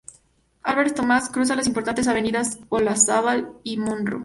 [0.63, 4.19] Álvarez Thomas cruza las importantes avenidas Olazábal y Monroe.